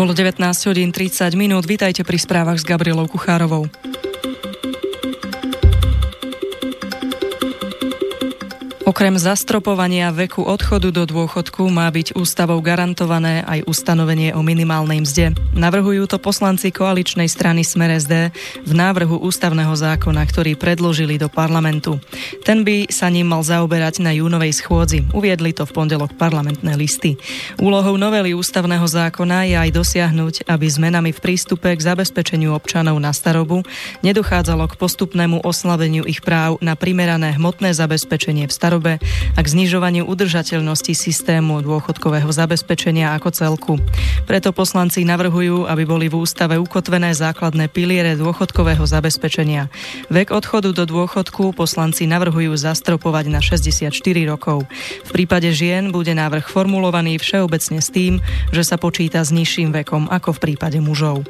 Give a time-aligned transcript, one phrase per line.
[0.00, 0.40] Bolo 19
[0.72, 1.68] hodín 30 minút.
[1.68, 3.68] Vítajte pri správach s Gabrielou Kuchárovou.
[8.90, 15.38] Okrem zastropovania veku odchodu do dôchodku má byť ústavou garantované aj ustanovenie o minimálnej mzde.
[15.54, 18.34] Navrhujú to poslanci koaličnej strany Smer SD
[18.66, 22.02] v návrhu ústavného zákona, ktorý predložili do parlamentu.
[22.42, 25.06] Ten by sa ním mal zaoberať na júnovej schôdzi.
[25.14, 27.14] Uviedli to v pondelok parlamentné listy.
[27.62, 33.14] Úlohou novely ústavného zákona je aj dosiahnuť, aby zmenami v prístupe k zabezpečeniu občanov na
[33.14, 33.62] starobu
[34.02, 38.96] nedochádzalo k postupnému oslabeniu ich práv na primerané hmotné zabezpečenie v starobe chudobe
[39.36, 43.74] a k znižovaniu udržateľnosti systému dôchodkového zabezpečenia ako celku.
[44.24, 49.68] Preto poslanci navrhujú, aby boli v ústave ukotvené základné piliere dôchodkového zabezpečenia.
[50.08, 53.92] Vek odchodu do dôchodku poslanci navrhujú zastropovať na 64
[54.24, 54.64] rokov.
[55.04, 60.08] V prípade žien bude návrh formulovaný všeobecne s tým, že sa počíta s nižším vekom
[60.08, 61.28] ako v prípade mužov.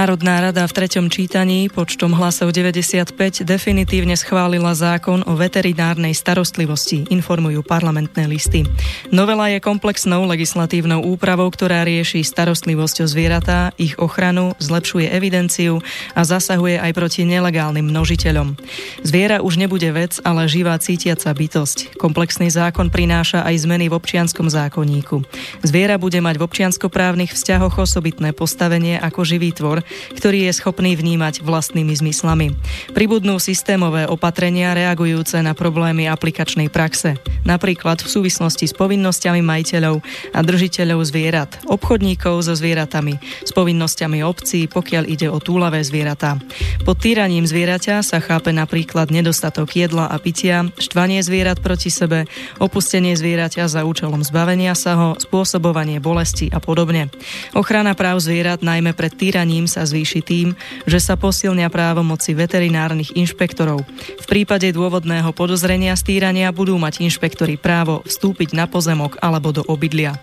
[0.00, 7.60] Národná rada v treťom čítaní počtom hlasov 95 definitívne schválila zákon o veterinárnej starostlivosti, informujú
[7.60, 8.64] parlamentné listy.
[9.12, 15.84] Novela je komplexnou legislatívnou úpravou, ktorá rieši starostlivosť o zvieratá, ich ochranu, zlepšuje evidenciu
[16.16, 18.56] a zasahuje aj proti nelegálnym množiteľom.
[19.04, 22.00] Zviera už nebude vec, ale živá cítiaca bytosť.
[22.00, 25.20] Komplexný zákon prináša aj zmeny v občianskom zákonníku.
[25.60, 29.84] Zviera bude mať v občianskoprávnych vzťahoch osobitné postavenie ako živý tvor,
[30.16, 32.52] ktorý je schopný vnímať vlastnými zmyslami.
[32.92, 37.16] Pribudnú systémové opatrenia reagujúce na problémy aplikačnej praxe,
[37.46, 40.02] napríklad v súvislosti s povinnosťami majiteľov
[40.34, 43.16] a držiteľov zvierat, obchodníkov so zvieratami,
[43.46, 46.36] s povinnosťami obcí, pokiaľ ide o túlavé zvieratá.
[46.82, 52.26] Pod týraním zvieraťa sa chápe napríklad nedostatok jedla a pitia, štvanie zvierat proti sebe,
[52.58, 57.12] opustenie zvieraťa za účelom zbavenia sa ho, spôsobovanie bolesti a podobne.
[57.54, 60.58] Ochrana práv zvierat najmä pred týraním sa zvýši tým,
[60.90, 63.86] že sa posilnia právomoci veterinárnych inšpektorov.
[64.18, 70.18] V prípade dôvodného podozrenia stýrania budú mať inšpektori právo vstúpiť na pozemok alebo do obydlia.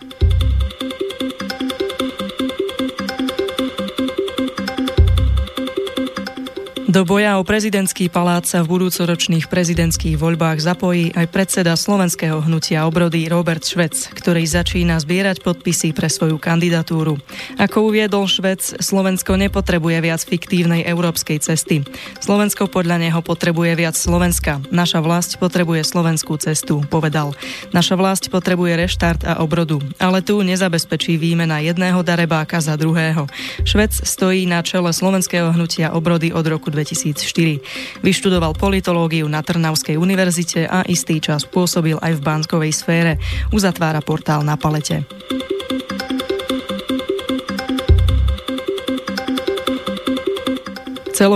[6.98, 12.90] Do boja o prezidentský palác sa v budúcoročných prezidentských voľbách zapojí aj predseda slovenského hnutia
[12.90, 17.22] obrody Robert Švec, ktorý začína zbierať podpisy pre svoju kandidatúru.
[17.62, 21.86] Ako uviedol Švec, Slovensko nepotrebuje viac fiktívnej európskej cesty.
[22.18, 24.58] Slovensko podľa neho potrebuje viac Slovenska.
[24.74, 27.38] Naša vlast potrebuje slovenskú cestu, povedal.
[27.78, 33.30] Naša vlast potrebuje reštart a obrodu, ale tu nezabezpečí výmena jedného darebáka za druhého.
[33.70, 38.00] Švec stojí na čele slovenského hnutia obrody od roku 2000 2004.
[38.00, 43.20] Vyštudoval politológiu na Trnavskej univerzite a istý čas pôsobil aj v bankovej sfére.
[43.52, 45.04] Uzatvára portál na palete.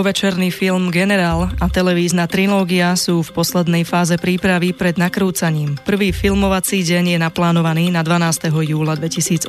[0.01, 5.77] Celovečerný film Generál a televízna trilógia sú v poslednej fáze prípravy pred nakrúcaním.
[5.85, 8.49] Prvý filmovací deň je naplánovaný na 12.
[8.49, 9.45] júla 2018.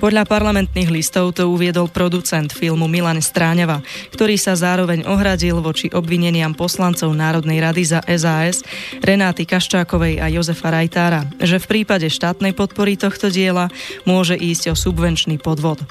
[0.00, 3.84] Podľa parlamentných listov to uviedol producent filmu Milan Stráňava,
[4.16, 8.64] ktorý sa zároveň ohradil voči obvineniam poslancov Národnej rady za SAS
[9.04, 13.68] Renáty Kaščákovej a Jozefa Rajtára, že v prípade štátnej podpory tohto diela
[14.08, 15.84] môže ísť o subvenčný podvod.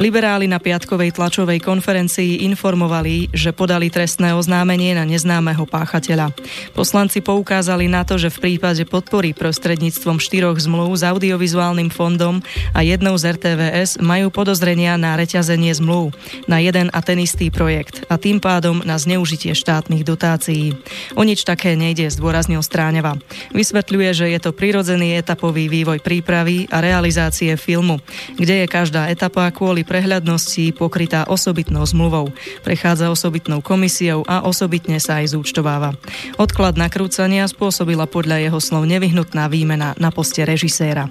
[0.00, 6.30] Liberáli na piatkovej tlačovej konferencii informovali informovali, že podali trestné oznámenie na neznámeho páchateľa.
[6.78, 12.38] Poslanci poukázali na to, že v prípade podpory prostredníctvom štyroch zmluv s audiovizuálnym fondom
[12.70, 16.14] a jednou z RTVS majú podozrenia na reťazenie zmluv
[16.46, 20.78] na jeden a ten istý projekt a tým pádom na zneužitie štátnych dotácií.
[21.18, 23.18] O nič také nejde, zdôraznil Stráňava.
[23.50, 27.98] Vysvetľuje, že je to prirodzený etapový vývoj prípravy a realizácie filmu,
[28.38, 32.30] kde je každá etapa kvôli prehľadnosti pokrytá osobitnou zmluvou
[32.60, 35.96] prechádza osobitnou komisiou a osobitne sa aj zúčtováva.
[36.36, 41.08] Odklad nakrúcania spôsobila podľa jeho slov nevyhnutná výmena na poste režiséra.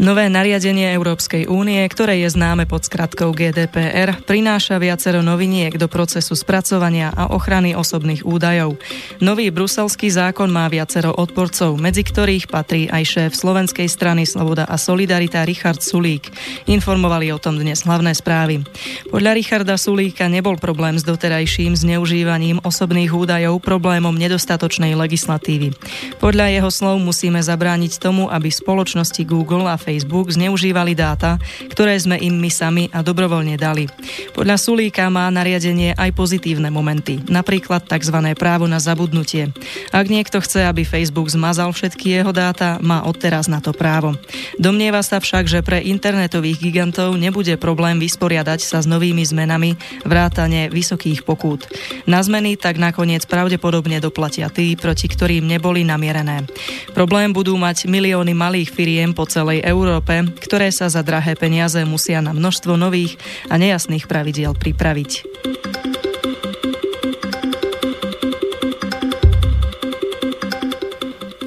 [0.00, 6.32] Nové nariadenie Európskej únie, ktoré je známe pod skratkou GDPR, prináša viacero noviniek do procesu
[6.32, 8.80] spracovania a ochrany osobných údajov.
[9.20, 14.80] Nový bruselský zákon má viacero odporcov, medzi ktorých patrí aj šéf slovenskej strany Sloboda a
[14.80, 16.32] Solidarita Richard Sulík.
[16.64, 18.64] Informovali o tom dnes hlavné správy.
[19.12, 25.76] Podľa Richarda Sulíka nebol problém s doterajším zneužívaním osobných údajov problémom nedostatočnej legislatívy.
[26.24, 31.34] Podľa jeho slov musíme zabrániť tomu, aby spoločnosti Google a Facebook Facebook zneužívali dáta,
[31.66, 33.90] ktoré sme im my sami a dobrovoľne dali.
[34.30, 38.14] Podľa Sulíka má nariadenie aj pozitívne momenty, napríklad tzv.
[38.38, 39.50] právo na zabudnutie.
[39.90, 44.14] Ak niekto chce, aby Facebook zmazal všetky jeho dáta, má odteraz na to právo.
[44.62, 49.74] Domnieva sa však, že pre internetových gigantov nebude problém vysporiadať sa s novými zmenami
[50.06, 51.66] vrátane vysokých pokút.
[52.06, 56.46] Na zmeny tak nakoniec pravdepodobne doplatia tí, proti ktorým neboli namierené.
[56.94, 59.79] Problém budú mať milióny malých firiem po celej Európe,
[60.40, 63.16] ktoré sa za drahé peniaze musia na množstvo nových
[63.48, 65.12] a nejasných pravidiel pripraviť.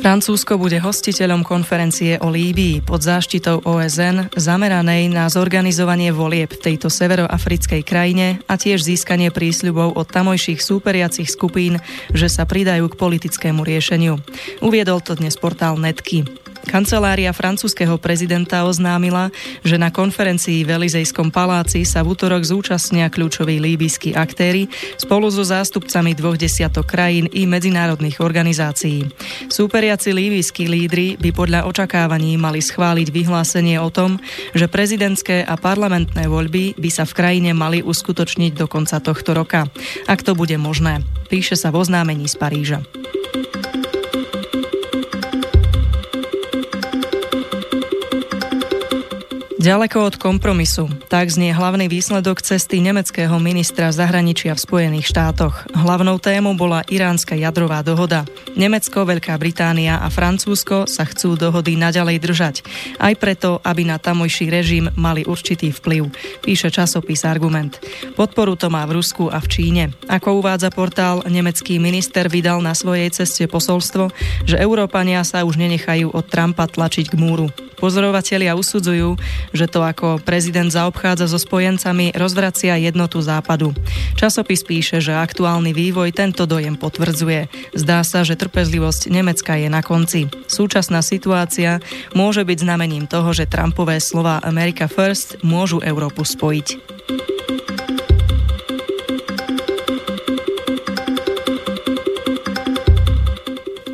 [0.03, 6.91] Francúzsko bude hostiteľom konferencie o Líbii pod záštitou OSN zameranej na zorganizovanie volieb v tejto
[6.91, 11.79] severoafrickej krajine a tiež získanie prísľubov od tamojších súperiacich skupín,
[12.11, 14.19] že sa pridajú k politickému riešeniu.
[14.59, 16.42] Uviedol to dnes portál Netky.
[16.63, 19.29] Kancelária francúzského prezidenta oznámila,
[19.67, 25.43] že na konferencii v Elizejskom paláci sa v útorok zúčastnia kľúčoví líbyskí aktéry spolu so
[25.43, 29.11] zástupcami dvoch desiatok krajín i medzinárodných organizácií.
[29.51, 34.17] Súperiaci líbyskí lídry by podľa očakávaní mali schváliť vyhlásenie o tom,
[34.55, 39.67] že prezidentské a parlamentné voľby by sa v krajine mali uskutočniť do konca tohto roka,
[40.07, 41.03] ak to bude možné.
[41.27, 42.79] Píše sa v oznámení z Paríža.
[49.63, 50.91] Ďaleko od kompromisu.
[51.07, 55.71] Tak znie hlavný výsledok cesty nemeckého ministra zahraničia v Spojených štátoch.
[55.71, 58.27] Hlavnou témou bola iránska jadrová dohoda.
[58.59, 62.55] Nemecko, Veľká Británia a Francúzsko sa chcú dohody naďalej držať.
[62.99, 66.11] Aj preto, aby na tamojší režim mali určitý vplyv,
[66.43, 67.79] píše časopis Argument.
[68.19, 69.83] Podporu to má v Rusku a v Číne.
[70.11, 74.11] Ako uvádza portál, nemecký minister vydal na svojej ceste posolstvo,
[74.43, 77.47] že Európania sa už nenechajú od Trumpa tlačiť k múru.
[77.83, 79.19] Pozorovatelia usudzujú,
[79.51, 83.75] že to ako prezident zaobchádza so spojencami rozvracia jednotu západu.
[84.15, 87.51] Časopis píše, že aktuálny vývoj tento dojem potvrdzuje.
[87.75, 90.31] Zdá sa, že trpezlivosť Nemecka je na konci.
[90.47, 91.83] Súčasná situácia
[92.15, 96.79] môže byť znamením toho, že Trumpové slova America First môžu Európu spojiť.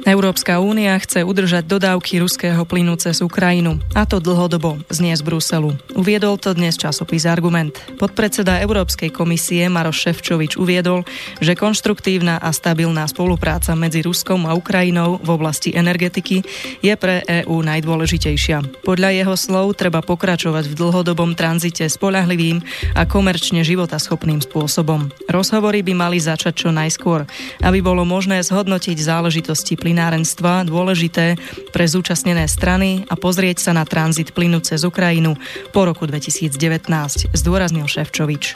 [0.09, 5.77] Európska únia chce udržať dodávky ruského plynu cez Ukrajinu, a to dlhodobo, znie z Bruselu.
[5.93, 7.77] Uviedol to dnes časopis Argument.
[8.01, 11.05] Podpredseda Európskej komisie Maroš Ševčovič uviedol,
[11.37, 16.41] že konštruktívna a stabilná spolupráca medzi Ruskom a Ukrajinou v oblasti energetiky
[16.81, 18.81] je pre EÚ najdôležitejšia.
[18.81, 22.65] Podľa jeho slov treba pokračovať v dlhodobom tranzite spolahlivým
[22.97, 25.13] a komerčne životaschopným spôsobom.
[25.29, 27.29] Rozhovory by mali začať čo najskôr,
[27.61, 31.35] aby bolo možné zhodnotiť záležitosti plynu plynárenstva dôležité
[31.75, 35.35] pre zúčastnené strany a pozrieť sa na tranzit plynu cez Ukrajinu
[35.75, 36.55] po roku 2019,
[37.35, 38.55] zdôraznil Ševčovič.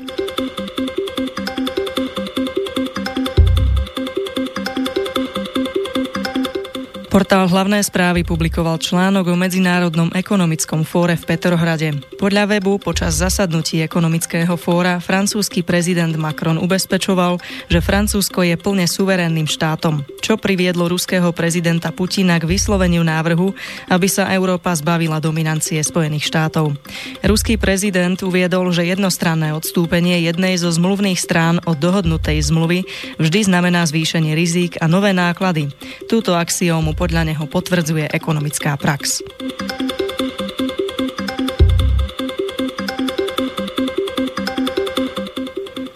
[7.13, 11.93] Portál hlavné správy publikoval článok o Medzinárodnom ekonomickom fóre v Petrohrade.
[12.17, 17.37] Podľa webu počas zasadnutí ekonomického fóra francúzsky prezident Macron ubezpečoval,
[17.69, 23.53] že Francúzsko je plne suverénnym štátom, čo priviedlo ruského prezidenta Putina k vysloveniu návrhu,
[23.93, 26.73] aby sa Európa zbavila dominancie Spojených štátov.
[27.21, 32.89] Ruský prezident uviedol, že jednostranné odstúpenie jednej zo zmluvných strán od dohodnutej zmluvy
[33.21, 35.69] vždy znamená zvýšenie rizík a nové náklady.
[36.09, 39.19] Túto axiómu podľa neho potvrdzuje ekonomická prax.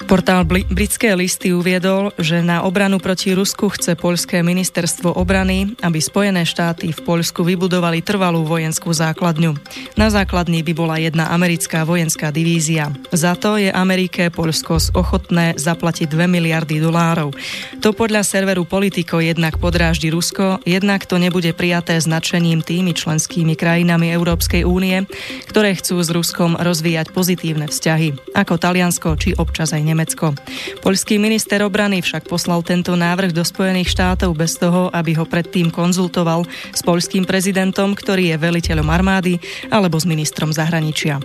[0.07, 6.47] Portál Britské listy uviedol, že na obranu proti Rusku chce poľské ministerstvo obrany, aby Spojené
[6.47, 9.59] štáty v Poľsku vybudovali trvalú vojenskú základňu.
[9.99, 12.95] Na základni by bola jedna americká vojenská divízia.
[13.11, 17.35] Za to je Amerike Poľsko ochotné zaplatiť 2 miliardy dolárov.
[17.83, 24.15] To podľa serveru Politico jednak podráždi Rusko, jednak to nebude prijaté značením tými členskými krajinami
[24.15, 25.03] Európskej únie,
[25.51, 29.96] ktoré chcú s Ruskom rozvíjať pozitívne vzťahy, ako Taliansko či občas aj Nemecko.
[29.97, 30.37] Nemecko.
[30.85, 35.73] Poľský minister obrany však poslal tento návrh do Spojených štátov bez toho, aby ho predtým
[35.73, 39.41] konzultoval s poľským prezidentom, ktorý je veliteľom armády
[39.73, 41.17] alebo s ministrom zahraničia.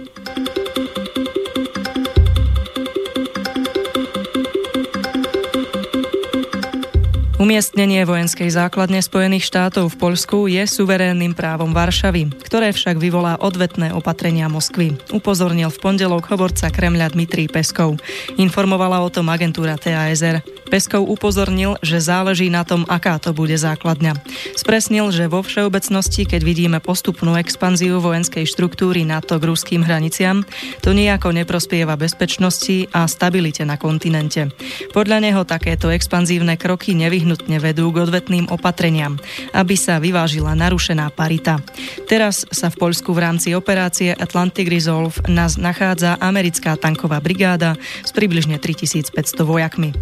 [7.42, 13.90] Umiestnenie vojenskej základne Spojených štátov v Poľsku je suverénnym právom Varšavy, ktoré však vyvolá odvetné
[13.90, 14.94] opatrenia Moskvy.
[15.10, 17.98] Upozornil v pondelok hovorca Kremľa Dmitrij Peskov.
[18.38, 20.61] Informovala o tom agentúra TASR.
[20.72, 24.16] Peskov upozornil, že záleží na tom, aká to bude základňa.
[24.56, 30.48] Spresnil, že vo všeobecnosti, keď vidíme postupnú expanziu vojenskej štruktúry NATO k ruským hraniciam,
[30.80, 34.48] to nejako neprospieva bezpečnosti a stabilite na kontinente.
[34.96, 39.20] Podľa neho takéto expanzívne kroky nevyhnutne vedú k odvetným opatreniam,
[39.52, 41.60] aby sa vyvážila narušená parita.
[42.08, 48.08] Teraz sa v Poľsku v rámci operácie Atlantic Resolve nás nachádza americká tanková brigáda s
[48.16, 49.12] približne 3500
[49.44, 49.92] vojakmi.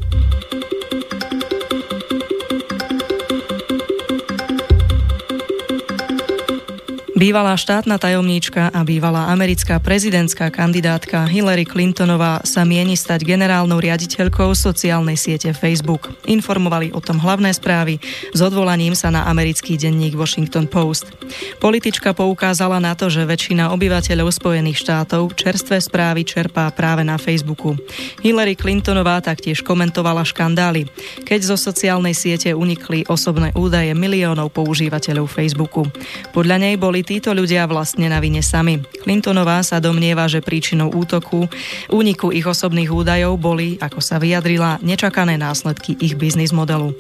[7.21, 14.57] Bývalá štátna tajomníčka a bývalá americká prezidentská kandidátka Hillary Clintonová sa mieni stať generálnou riaditeľkou
[14.57, 16.09] sociálnej siete Facebook.
[16.25, 18.01] Informovali o tom hlavné správy
[18.33, 21.13] s odvolaním sa na americký denník Washington Post.
[21.61, 27.77] Politička poukázala na to, že väčšina obyvateľov Spojených štátov čerstvé správy čerpá práve na Facebooku.
[28.25, 30.89] Hillary Clintonová taktiež komentovala škandály,
[31.29, 35.85] keď zo sociálnej siete unikli osobné údaje miliónov používateľov Facebooku.
[36.33, 38.79] Podľa nej boli títo ľudia vlastne na vine sami.
[39.03, 41.51] Clintonová sa domnieva, že príčinou útoku,
[41.91, 46.95] úniku ich osobných údajov boli, ako sa vyjadrila, nečakané následky ich biznis modelu.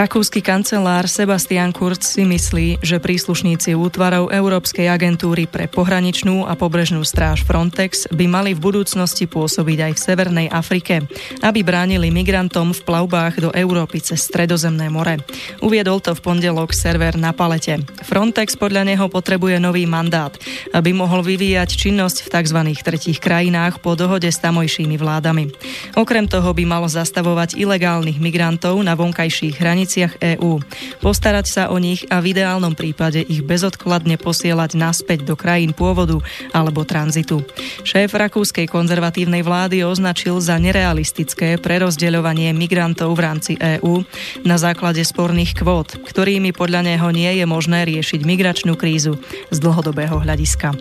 [0.00, 7.04] Rakúsky kancelár Sebastian Kurz si myslí, že príslušníci útvarov Európskej agentúry pre pohraničnú a pobrežnú
[7.04, 11.04] stráž Frontex by mali v budúcnosti pôsobiť aj v Severnej Afrike,
[11.44, 15.20] aby bránili migrantom v plavbách do Európy cez Stredozemné more.
[15.60, 17.84] Uviedol to v pondelok server na palete.
[18.00, 20.32] Frontex podľa neho potrebuje nový mandát,
[20.72, 22.60] aby mohol vyvíjať činnosť v tzv.
[22.80, 25.52] tretích krajinách po dohode s tamojšími vládami.
[25.92, 30.62] Okrem toho by malo zastavovať ilegálnych migrantov na vonkajších hraniciach hraniciach EÚ,
[31.02, 36.22] postarať sa o nich a v ideálnom prípade ich bezodkladne posielať naspäť do krajín pôvodu
[36.54, 37.42] alebo tranzitu.
[37.82, 44.06] Šéf rakúskej konzervatívnej vlády označil za nerealistické prerozdeľovanie migrantov v rámci EÚ
[44.46, 49.18] na základe sporných kvót, ktorými podľa neho nie je možné riešiť migračnú krízu
[49.50, 50.78] z dlhodobého hľadiska.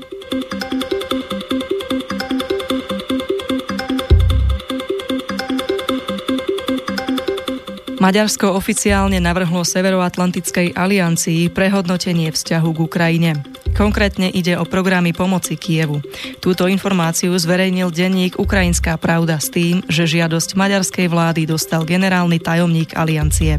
[7.99, 13.31] Maďarsko oficiálne navrhlo Severoatlantickej aliancii prehodnotenie vzťahu k Ukrajine.
[13.79, 16.03] Konkrétne ide o programy pomoci Kievu.
[16.43, 22.99] Túto informáciu zverejnil denník Ukrajinská pravda s tým, že žiadosť maďarskej vlády dostal generálny tajomník
[22.99, 23.55] aliancie.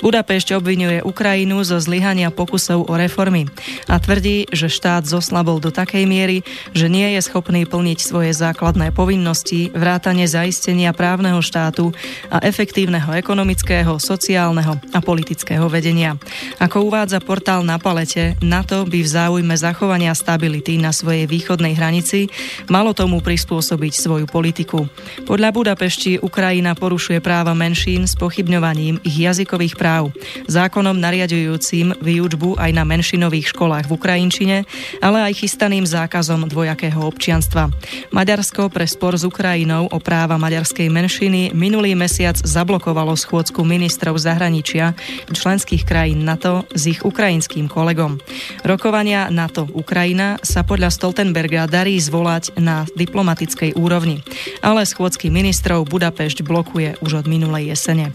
[0.00, 3.44] Budapešť obvinuje Ukrajinu zo zlyhania pokusov o reformy
[3.92, 6.40] a tvrdí, že štát zoslabol do takej miery,
[6.72, 11.92] že nie je schopný plniť svoje základné povinnosti, vrátane zaistenia právneho štátu
[12.32, 16.16] a efektívneho ekonomického, sociálneho a politického vedenia.
[16.56, 22.30] Ako uvádza portál na palete, NATO by v záujme zachovania stability na svojej východnej hranici,
[22.70, 24.86] malo tomu prispôsobiť svoju politiku.
[25.26, 30.14] Podľa Budapešti Ukrajina porušuje práva menšín s pochybňovaním ich jazykových práv,
[30.46, 34.56] zákonom nariadujúcim výučbu aj na menšinových školách v Ukrajinčine,
[35.02, 37.74] ale aj chystaným zákazom dvojakého občianstva.
[38.14, 44.94] Maďarsko pre spor s Ukrajinou o práva maďarskej menšiny minulý mesiac zablokovalo schôdzku ministrov zahraničia
[45.32, 48.20] členských krajín NATO s ich ukrajinským kolegom.
[48.62, 54.20] Rokovania na NATO Ukrajina sa podľa Stoltenberga darí zvolať na diplomatickej úrovni,
[54.60, 58.12] ale schôdzky ministrov Budapešť blokuje už od minulej jesene.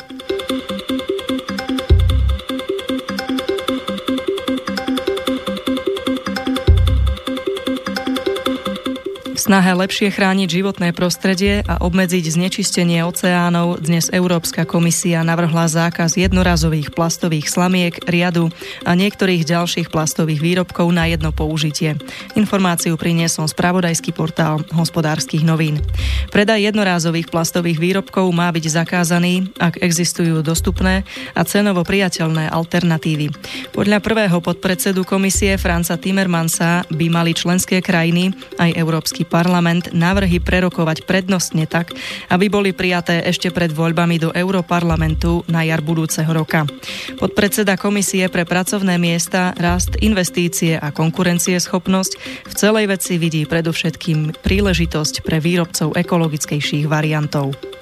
[9.43, 16.95] Snahe lepšie chrániť životné prostredie a obmedziť znečistenie oceánov dnes Európska komisia navrhla zákaz jednorazových
[16.95, 18.47] plastových slamiek, riadu
[18.87, 21.99] a niektorých ďalších plastových výrobkov na jedno použitie.
[22.39, 25.83] Informáciu priniesol spravodajský portál hospodárskych novín.
[26.31, 31.03] Predaj jednorázových plastových výrobkov má byť zakázaný, ak existujú dostupné
[31.35, 33.27] a cenovo priateľné alternatívy.
[33.75, 41.09] Podľa prvého podpredsedu komisie Franca Timmermansa by mali členské krajiny aj Európsky parlament návrhy prerokovať
[41.09, 41.97] prednostne tak,
[42.29, 46.69] aby boli prijaté ešte pred voľbami do Európarlamentu na jar budúceho roka.
[47.17, 52.11] Podpredseda Komisie pre pracovné miesta, rast, investície a konkurencieschopnosť
[52.45, 57.72] v celej veci vidí predovšetkým príležitosť pre výrobcov ekologickejších variantov.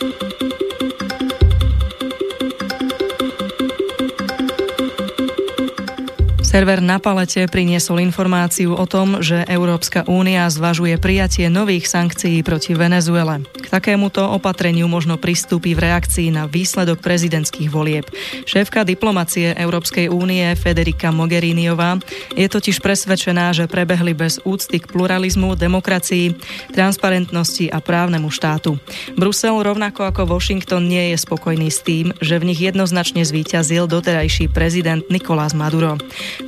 [6.52, 12.76] Server na palete priniesol informáciu o tom, že Európska únia zvažuje prijatie nových sankcií proti
[12.76, 18.04] Venezuele, takémuto opatreniu možno pristúpi v reakcii na výsledok prezidentských volieb.
[18.44, 21.96] Šéfka diplomacie Európskej únie Federica Mogheriniová
[22.36, 26.36] je totiž presvedčená, že prebehli bez úcty k pluralizmu, demokracii,
[26.76, 28.76] transparentnosti a právnemu štátu.
[29.16, 34.52] Brusel rovnako ako Washington nie je spokojný s tým, že v nich jednoznačne zvíťazil doterajší
[34.52, 35.96] prezident Nikolás Maduro.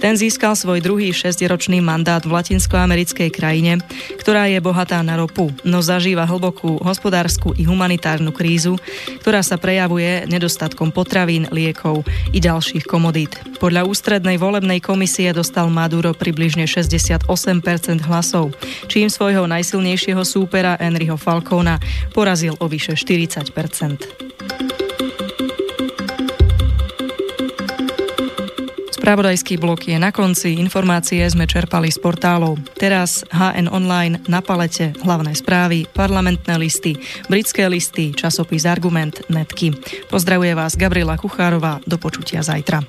[0.03, 3.79] Ten získal svoj druhý šesťročný mandát v latinskoamerickej krajine,
[4.19, 6.81] ktorá je bohatá na ropu, no zažíva hlbokú
[7.13, 8.73] hospodárskú i humanitárnu krízu,
[9.21, 12.01] ktorá sa prejavuje nedostatkom potravín, liekov
[12.33, 13.37] i ďalších komodít.
[13.61, 17.29] Podľa ústrednej volebnej komisie dostal Maduro približne 68%
[18.09, 18.57] hlasov,
[18.89, 21.77] čím svojho najsilnejšieho súpera Enriho Falcona
[22.17, 24.32] porazil o vyše 40%.
[29.03, 32.55] Spravodajský blok je na konci, informácie sme čerpali z portálov.
[32.79, 36.95] Teraz HN Online na palete, hlavné správy, parlamentné listy,
[37.27, 39.75] britské listy, časopis Argument, netky.
[40.07, 42.79] Pozdravuje vás Gabriela Kuchárová, do počutia zajtra.